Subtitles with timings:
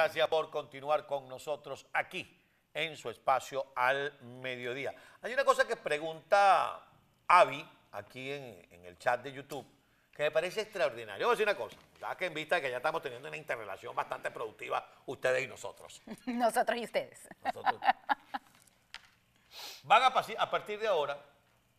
[0.00, 2.34] gracias por continuar con nosotros aquí
[2.72, 4.94] en su espacio al mediodía.
[5.20, 6.86] Hay una cosa que pregunta
[7.28, 9.66] Avi aquí en, en el chat de YouTube
[10.10, 11.26] que me parece extraordinario.
[11.26, 13.36] Voy a decir una cosa, ya que en vista de que ya estamos teniendo una
[13.36, 16.00] interrelación bastante productiva ustedes y nosotros.
[16.24, 17.28] Nosotros y ustedes.
[17.44, 17.78] Nosotros.
[19.82, 21.22] Van a, a partir de ahora,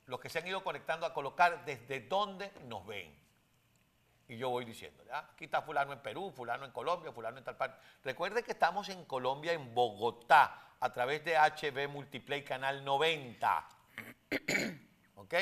[0.06, 3.20] los que se han ido conectando a colocar desde dónde nos ven.
[4.32, 5.28] Y yo voy diciendo, ¿ya?
[5.34, 7.78] aquí está fulano en Perú, fulano en Colombia, fulano en tal parte.
[8.02, 13.68] Recuerde que estamos en Colombia, en Bogotá, a través de HB Multiplay Canal 90.
[15.16, 15.34] ¿Ok?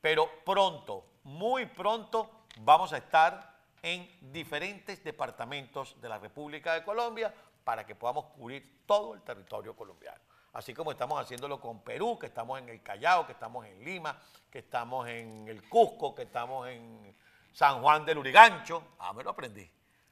[0.00, 7.32] Pero pronto, muy pronto, vamos a estar en diferentes departamentos de la República de Colombia
[7.62, 10.18] para que podamos cubrir todo el territorio colombiano.
[10.54, 14.20] Así como estamos haciéndolo con Perú, que estamos en el Callao, que estamos en Lima,
[14.50, 17.14] que estamos en el Cusco, que estamos en
[17.52, 18.94] San Juan del Urigancho.
[18.98, 19.70] Ah, me lo aprendí.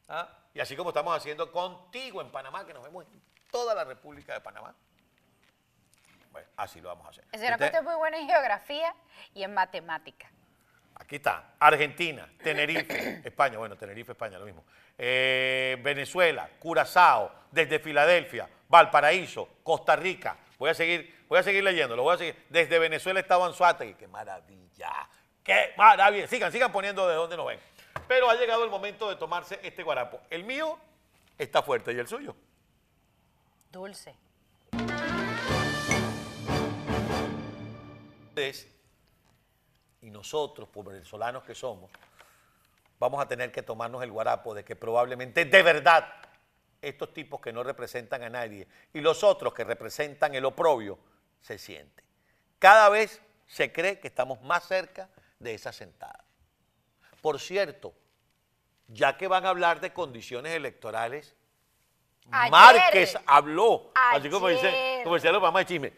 [0.08, 0.28] ¿Ah?
[0.52, 4.34] Y así como estamos haciendo contigo en Panamá, que nos vemos en toda la República
[4.34, 4.74] de Panamá.
[6.32, 7.24] Bueno, así lo vamos a hacer.
[7.32, 8.94] El señor Usted- es muy bueno en geografía
[9.34, 10.30] y en matemática.
[10.96, 14.64] Aquí está, Argentina, Tenerife, España, bueno, Tenerife, España, lo mismo.
[14.98, 20.36] Eh, Venezuela, Curazao, desde Filadelfia, Valparaíso, Costa Rica.
[20.58, 22.46] Voy a seguir, voy a seguir leyendo, lo voy a seguir.
[22.50, 25.08] Desde Venezuela estaba Anzuategui, qué maravilla,
[25.42, 26.26] qué maravilla.
[26.26, 27.60] Sigan, sigan poniendo de dónde nos ven.
[28.08, 30.20] Pero ha llegado el momento de tomarse este guarapo.
[30.30, 30.78] El mío
[31.38, 32.34] está fuerte y el suyo.
[33.70, 34.14] Dulce.
[40.00, 41.90] y nosotros, por venezolanos que somos,
[42.98, 46.06] vamos a tener que tomarnos el guarapo de que probablemente de verdad
[46.80, 50.98] estos tipos que no representan a nadie y los otros que representan el oprobio
[51.42, 52.04] se sienten.
[52.58, 55.08] Cada vez se cree que estamos más cerca
[55.40, 56.24] de esa sentada.
[57.20, 57.92] Por cierto,
[58.86, 61.34] ya que van a hablar de condiciones electorales,
[62.30, 62.50] Ayer.
[62.52, 65.92] Márquez habló, así como dice, como decían los mamás de chisme,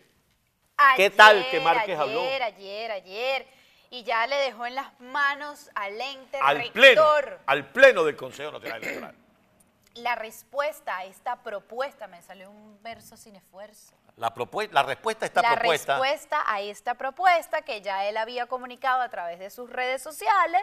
[0.97, 2.23] ¿Qué tal que Márquez habló?
[2.23, 3.47] Ayer, ayer, ayer.
[3.91, 7.05] Y ya le dejó en las manos al ente al rector pleno,
[7.45, 9.15] al pleno del Consejo Nacional Electoral.
[9.95, 12.07] La respuesta a esta propuesta.
[12.07, 13.95] Me salió un verso sin esfuerzo.
[14.17, 14.33] La,
[14.71, 19.01] la respuesta a esta la propuesta, respuesta a esta propuesta que ya él había comunicado
[19.01, 20.63] a través de sus redes sociales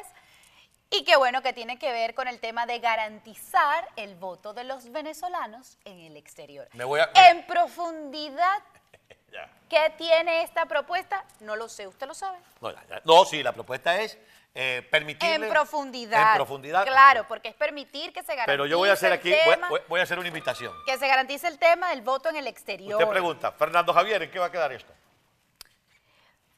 [0.92, 4.64] y que bueno, que tiene que ver con el tema de garantizar el voto de
[4.64, 6.68] los venezolanos en el exterior.
[6.74, 7.10] Me voy a-.
[7.30, 8.64] En profundidad,
[9.32, 9.48] Ya.
[9.70, 11.24] ¿qué tiene esta propuesta?
[11.42, 12.40] No lo sé, ¿usted lo sabe?
[12.62, 13.02] No, ya, ya.
[13.06, 14.18] No, sí, la propuesta es
[14.56, 15.46] eh, permitirle...
[15.48, 16.32] En profundidad.
[16.32, 16.86] En profundidad.
[16.86, 19.70] Claro, porque es permitir que se garantice Pero yo voy a hacer aquí, voy, tema-
[19.70, 20.74] voy- voy a hacer una invitación.
[20.86, 23.00] que se garantice el tema del voto en el exterior.
[23.00, 24.94] Usted pregunta, Fernando Javier, ¿en qué va a quedar esto?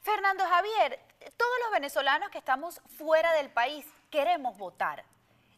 [0.00, 0.98] Fernando Javier,
[1.36, 5.04] todos los venezolanos que estamos fuera del país queremos votar.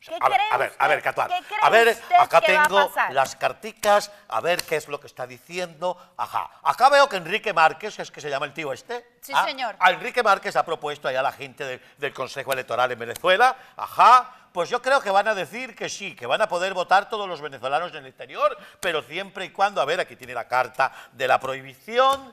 [0.07, 1.29] ¿Qué a ver, a ver, a ver, Catuar.
[1.31, 5.27] ¿Qué cree A ver, acá tengo las carticas, a ver qué es lo que está
[5.27, 5.97] diciendo.
[6.17, 6.51] Ajá.
[6.63, 9.17] Acá veo que Enrique Márquez, es que se llama el tío este.
[9.23, 9.77] Sí, Ah, señor.
[9.79, 13.57] A Enrique Márquez ha propuesto ahí a la gente de- del Consejo Electoral en Venezuela.
[13.77, 14.31] Ajá.
[14.53, 17.27] Pues yo creo que van a decir que sí, que van a poder votar todos
[17.29, 20.93] los venezolanos en el exterior, pero siempre y cuando, a ver, aquí tiene la carta
[21.13, 22.33] de la prohibición.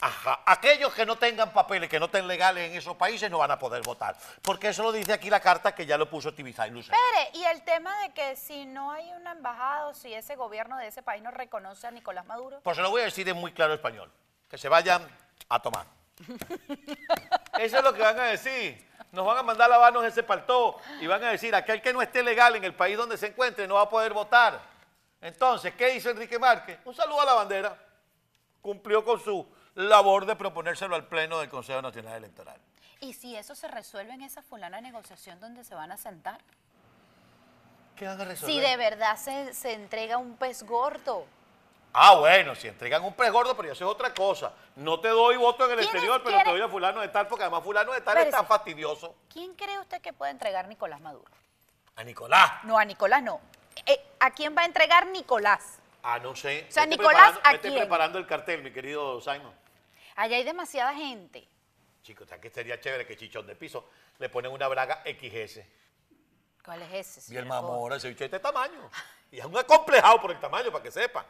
[0.00, 0.40] Ajá.
[0.46, 3.58] Aquellos que no tengan papeles, que no estén legales en esos países, no van a
[3.58, 4.16] poder votar.
[4.42, 6.96] Porque eso lo dice aquí la carta que ya lo puso Tibisay Lucena.
[6.96, 10.78] Espere, y el tema de que si no hay una embajada o si ese gobierno
[10.78, 12.60] de ese país no reconoce a Nicolás Maduro.
[12.62, 14.10] Pues se lo voy a decir en muy claro español.
[14.48, 15.06] Que se vayan
[15.48, 15.86] a tomar.
[17.58, 18.88] Eso es lo que van a decir.
[19.12, 22.00] Nos van a mandar a lavarnos ese paltó y van a decir, aquel que no
[22.00, 24.60] esté legal en el país donde se encuentre no va a poder votar.
[25.20, 26.78] Entonces, ¿qué hizo Enrique Márquez?
[26.84, 27.76] Un saludo a la bandera.
[28.62, 29.44] Cumplió con su
[29.74, 32.58] labor de proponérselo al Pleno del Consejo Nacional Electoral.
[33.00, 36.38] Y si eso se resuelve en esa fulana negociación donde se van a sentar.
[37.96, 38.54] ¿Qué van a resolver?
[38.54, 41.26] Si de verdad se, se entrega un pez gordo.
[41.92, 44.52] Ah, bueno, si entregan un pez gordo, pero eso es otra cosa.
[44.76, 46.48] No te doy voto en el ¿Quién exterior, es- pero te es?
[46.48, 48.36] doy a fulano de tal, porque además fulano de tal Espérese.
[48.36, 49.14] está fastidioso.
[49.32, 51.30] ¿Quién cree usted que puede entregar Nicolás Maduro?
[51.96, 52.52] A Nicolás.
[52.64, 53.40] No, a Nicolás no.
[53.86, 55.78] Eh, ¿A quién va a entregar Nicolás?
[56.02, 56.66] Ah, no sé.
[56.68, 57.74] O sea, Nicolás, preparando- ¿a quién?
[57.74, 59.52] preparando el cartel, mi querido Simon.
[60.20, 61.48] Allá hay demasiada gente.
[62.02, 63.88] Chicos, ¿sabes qué sería chévere que chichón de piso
[64.18, 65.60] le ponen una braga XS?
[66.62, 67.32] ¿Cuál es ese?
[67.32, 68.90] Y el señor mamor, ese bicho de este tamaño.
[69.32, 71.24] Y es un acomplejado por el tamaño, para que sepan.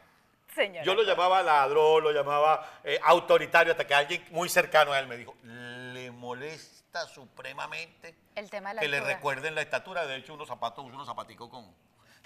[0.53, 0.85] Señor.
[0.85, 5.07] Yo lo llamaba ladrón, lo llamaba eh, autoritario, hasta que alguien muy cercano a él
[5.07, 10.05] me dijo, le molesta supremamente El tema de la que le recuerden la estatura.
[10.05, 11.73] De hecho, unos zapatos, unos zapaticos con...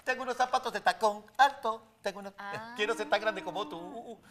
[0.05, 2.33] Tengo unos zapatos de tacón alto, tengo unos...
[2.37, 2.73] Ah.
[2.77, 4.21] Quiero ser tan grande como tú.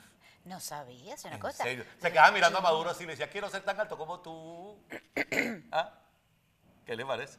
[0.44, 1.64] No sabía, es una En cosa.
[1.64, 1.84] serio.
[2.00, 4.78] Se quedaba mirando a Maduro así y le decía, quiero ser tan alto como tú.
[5.72, 5.90] ¿Ah?
[6.86, 7.38] ¿Qué le parece?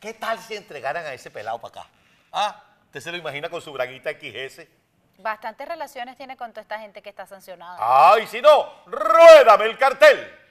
[0.00, 1.90] ¿Qué tal si entregaran a ese pelado para acá?
[2.30, 2.62] ¿Ah?
[2.86, 4.68] ¿Usted se lo imagina con su braguita XS?
[5.18, 7.78] Bastantes relaciones tiene con toda esta gente que está sancionada.
[7.80, 8.84] ¡Ay, si no!
[8.86, 10.43] ¡Ruédame el cartel!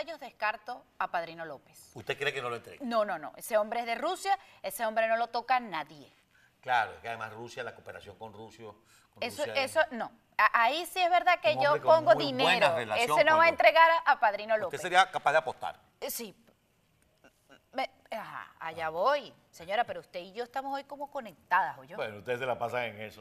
[0.00, 1.90] Ellos descarto a Padrino López.
[1.94, 2.84] ¿Usted cree que no lo entrega?
[2.84, 3.32] No, no, no.
[3.36, 6.12] Ese hombre es de Rusia, ese hombre no lo toca nadie.
[6.60, 8.64] Claro, es que además Rusia, la cooperación con Rusia...
[9.12, 10.10] con Eso, Rusia es- eso, no.
[10.38, 12.76] A- Ahí sí es verdad que yo pongo dinero.
[12.96, 14.80] Ese no va a entregar a, a Padrino Usted López.
[14.80, 15.78] sería capaz de apostar.
[16.00, 16.34] Eh, Sí.
[17.72, 19.32] Me- ajá, allá voy.
[19.50, 21.96] Señora, pero usted y yo estamos hoy como conectadas, ¿o yo?
[21.96, 23.20] Bueno, ustedes se la pasan en eso.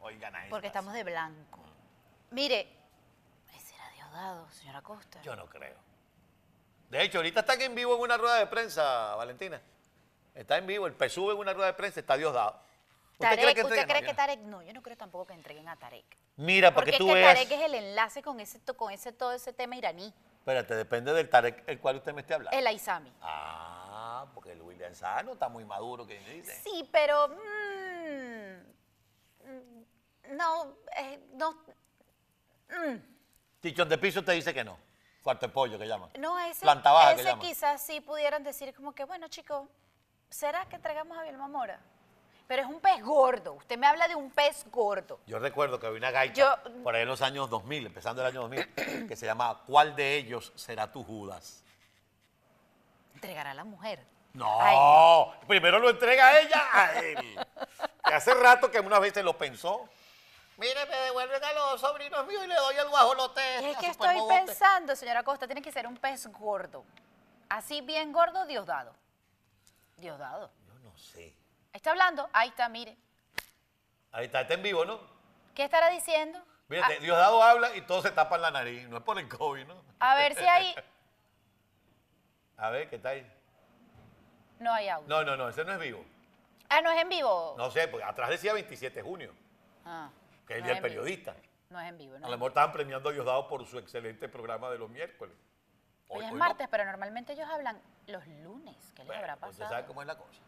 [0.00, 1.60] Oigan a Porque estamos de blanco.
[2.30, 2.75] Mire,
[4.16, 5.20] Diosdado, señora Costa.
[5.22, 5.76] Yo no creo.
[6.88, 9.60] De hecho, ahorita están en vivo en una rueda de prensa, Valentina.
[10.34, 12.58] Está en vivo, el PSUV en una rueda de prensa, está Diosdado.
[13.12, 14.14] ¿Usted Tarek, cree que ¿usted cree No, que.
[14.14, 14.40] Tarek?
[14.40, 16.04] No, yo no creo tampoco que entreguen a Tarek.
[16.36, 17.22] Mira, para Porque que es tú que.
[17.22, 21.28] Tarek es el enlace con ese, con ese todo ese tema iraní, Espérate, depende del
[21.28, 22.56] Tarek el cual usted me esté hablando.
[22.56, 23.12] el Aizami.
[23.20, 26.54] Ah, porque el William Sano está muy maduro, que dice.
[26.62, 28.60] Sí, pero mm,
[29.50, 31.52] mm, no, eh, no,
[32.68, 33.15] mm,
[33.66, 34.78] Tichón de piso te dice que no.
[35.24, 36.08] Cuarto de pollo que llaman.
[36.20, 37.44] no ese, Planta baja que ese llaman.
[37.44, 39.66] quizás sí pudieran decir como que bueno chicos,
[40.30, 41.80] ¿será que entregamos a Vilma Mora?
[42.46, 43.54] Pero es un pez gordo.
[43.54, 45.18] Usted me habla de un pez gordo.
[45.26, 46.34] Yo recuerdo que había una gaita
[46.64, 49.96] Yo- por ahí en los años 2000, empezando el año 2000, que se llamaba ¿Cuál
[49.96, 51.64] de ellos será tu Judas?
[53.14, 54.06] Entregará a la mujer.
[54.32, 57.36] No, Ay, primero lo entrega ella a él.
[58.04, 59.88] Que hace rato que una vez se lo pensó.
[60.56, 63.70] Mire, me devuelven a los sobrinos míos y le doy el guajolote.
[63.70, 64.44] Es que estoy Bobote.
[64.46, 66.84] pensando, señora Costa, tiene que ser un pez gordo.
[67.48, 68.94] Así bien gordo, Diosdado.
[69.96, 70.50] Diosdado.
[70.66, 71.34] Yo no sé.
[71.72, 72.28] ¿Está hablando?
[72.32, 72.96] Ahí está, mire.
[74.12, 74.98] Ahí está, está en vivo, ¿no?
[75.54, 76.42] ¿Qué estará diciendo?
[76.68, 78.88] Fíjate, Diosdado habla y todos se tapan la nariz.
[78.88, 79.82] No es por el COVID, ¿no?
[80.00, 80.74] A ver si ahí
[82.56, 83.30] A ver, ¿qué está ahí?
[84.58, 85.06] no hay audio.
[85.06, 86.02] No, no, no, ese no es vivo.
[86.70, 87.54] Ah, no es en vivo.
[87.58, 89.34] No sé, porque atrás decía 27 de junio,
[89.84, 90.08] Ah,
[90.46, 91.02] que es el no Día del en vivo.
[91.04, 91.36] periodista.
[91.70, 92.18] No es en vivo.
[92.18, 95.34] No A lo mejor estaban premiando a Diosdado por su excelente programa de los miércoles.
[96.08, 98.76] Hoy es martes, pero normalmente ellos hablan los lunes.
[98.94, 99.76] ¿Qué les Bueno, habrá pues usted pasado?
[99.80, 100.40] sabe cómo es la cosa.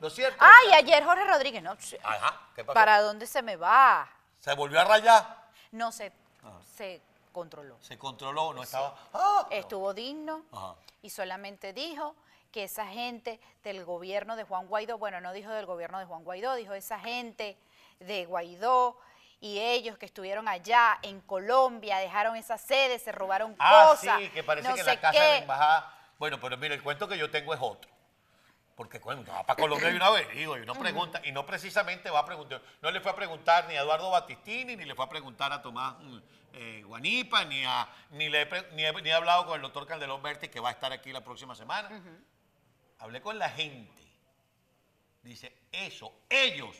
[0.00, 0.44] Lo cierto.
[0.44, 1.72] Es y que- ayer Jorge Rodríguez, no.
[2.04, 2.74] Ajá, ¿qué pasó?
[2.74, 4.08] ¿Para dónde se me va?
[4.38, 5.48] Se volvió a rayar.
[5.72, 6.12] No se,
[6.44, 6.60] Ah.
[6.76, 7.00] se
[7.32, 7.76] controló.
[7.80, 8.94] Se controló, no estaba.
[9.14, 9.46] ¡Ah!
[9.50, 10.74] Estuvo digno Ajá.
[11.02, 12.14] y solamente dijo
[12.52, 16.24] que esa gente del gobierno de Juan Guaidó, bueno, no dijo del gobierno de Juan
[16.24, 17.56] Guaidó, dijo esa gente
[18.00, 18.98] de Guaidó
[19.40, 24.18] y ellos que estuvieron allá en Colombia, dejaron esa sede, se robaron Ah, cosas.
[24.20, 25.42] sí, que parece no que la casa de la qué.
[25.42, 25.94] embajada.
[26.18, 27.90] Bueno, pero mire, el cuento que yo tengo es otro.
[28.74, 32.20] Porque cuando va para Colombia y uno averigua y uno pregunta, y no precisamente va
[32.20, 35.08] a preguntar, no le fue a preguntar ni a Eduardo Batistini, ni le fue a
[35.08, 36.18] preguntar a Tomás mm,
[36.52, 40.22] eh, Guanipa, ni, a, ni, le ni, he, ni he hablado con el doctor Calderón
[40.22, 41.88] Berti, que va a estar aquí la próxima semana.
[43.00, 44.02] Hablé con la gente.
[45.22, 46.76] Dice, eso, ellos,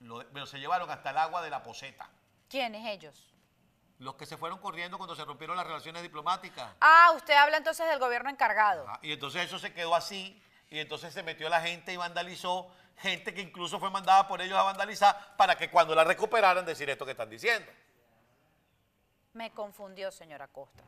[0.00, 2.08] lo, se llevaron hasta el agua de la poseta.
[2.48, 3.32] ¿Quiénes ellos?
[3.98, 6.74] Los que se fueron corriendo cuando se rompieron las relaciones diplomáticas.
[6.80, 8.86] Ah, usted habla entonces del gobierno encargado.
[8.86, 12.70] Ajá, Y entonces eso se quedó así, y entonces se metió la gente y vandalizó,
[12.98, 16.88] gente que incluso fue mandada por ellos a vandalizar para que cuando la recuperaran decir
[16.90, 17.70] esto que están diciendo.
[19.32, 20.82] Me confundió, señora Costa.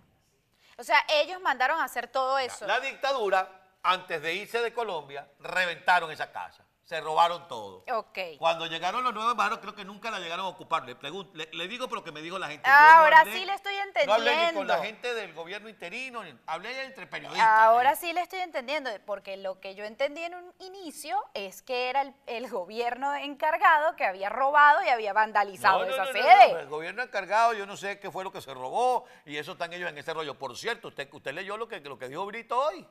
[0.77, 2.67] O sea, ellos mandaron a hacer todo eso.
[2.67, 3.49] La dictadura,
[3.83, 7.85] antes de irse de Colombia, reventaron esa casa, se robaron todo.
[7.93, 8.19] Ok.
[8.39, 10.85] Cuando llegaron los nuevos embajados, creo que nunca la llegaron a ocupar.
[10.87, 10.97] Le,
[11.35, 12.67] le, le digo por lo que me dijo la gente.
[12.67, 13.75] Ahora hablé- sí le estoy
[14.07, 14.83] No hablé ni con la entendiendo.
[14.83, 17.47] gente del gobierno interino, ni- hablé entre periodistas.
[17.47, 21.91] Ahora sí le estoy entendiendo, porque lo que yo entendí en un inicio es que
[21.91, 26.53] era el, el gobierno encargado que había robado y había vandalizado esa no, sede.
[26.55, 29.53] no, el gobierno encargado, yo no sé qué fue lo que se robó y eso
[29.53, 30.39] están ellos en ese rollo.
[30.39, 32.89] Por cierto, usted, usted leyó lo que, lo que dijo Brito hoy.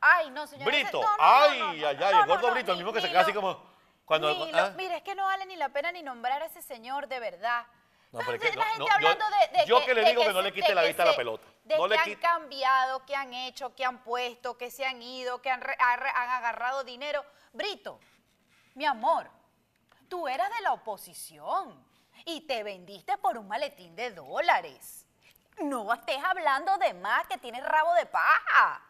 [0.00, 0.66] Ay, no, señor.
[0.66, 3.62] Brito, ay, ay, ay, el gordo Brito, el mismo que se queda así como
[4.04, 4.32] cuando...
[4.46, 4.72] ni lo- ¿ah?
[4.76, 7.66] mire, es que no vale ni la pena ni nombrar a ese señor de verdad.
[8.12, 10.04] No, pero es que la no, gente no, yo- hablando de, de yo que le
[10.04, 11.46] digo que no le quite la vista a la pelota.
[11.64, 15.00] De No que le han cambiado, que han hecho, que han puesto, que se han
[15.00, 17.24] ido, que han agarrado dinero.
[17.52, 18.00] Brito,
[18.74, 19.30] mi amor,
[20.08, 21.84] tú eras de la oposición
[22.24, 25.06] y te vendiste por un maletín de dólares.
[25.62, 28.82] No estés hablando de más que tienes rabo de paja.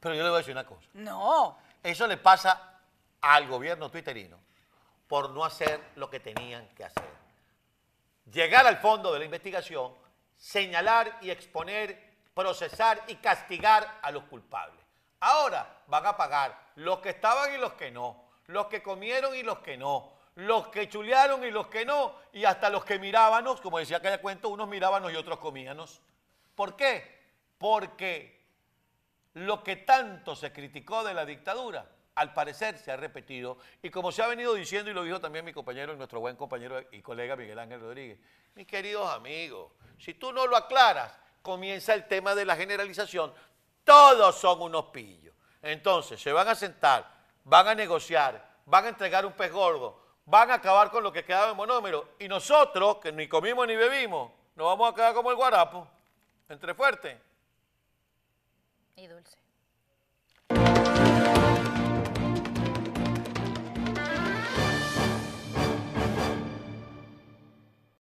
[0.00, 0.88] Pero yo le voy a decir una cosa.
[0.94, 1.58] No.
[1.82, 2.80] Eso le pasa
[3.20, 4.38] al gobierno twitterino
[5.06, 7.18] por no hacer lo que tenían que hacer.
[8.30, 9.94] Llegar al fondo de la investigación,
[10.36, 14.84] señalar y exponer, procesar y castigar a los culpables.
[15.20, 19.42] Ahora van a pagar los que estaban y los que no, los que comieron y
[19.42, 23.60] los que no, los que chulearon y los que no, y hasta los que mirábamos,
[23.60, 26.00] como decía aquella cuento, unos mirábamos y otros comíanos.
[26.54, 27.18] ¿Por qué?
[27.58, 28.37] Porque
[29.34, 34.10] lo que tanto se criticó de la dictadura, al parecer se ha repetido, y como
[34.10, 37.36] se ha venido diciendo, y lo dijo también mi compañero, nuestro buen compañero y colega
[37.36, 38.18] Miguel Ángel Rodríguez,
[38.54, 43.32] mis queridos amigos, si tú no lo aclaras, comienza el tema de la generalización,
[43.84, 45.34] todos son unos pillos.
[45.62, 47.08] Entonces, se van a sentar,
[47.44, 51.24] van a negociar, van a entregar un pez gordo, van a acabar con lo que
[51.24, 52.16] quedaba en monómero.
[52.18, 55.86] Y nosotros, que ni comimos ni bebimos, nos vamos a quedar como el guarapo,
[56.48, 57.27] entre fuerte
[58.98, 59.47] Y dulce.